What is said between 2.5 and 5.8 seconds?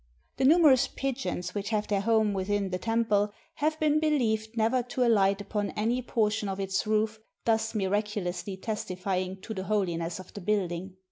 the temple have been believed never to alight upon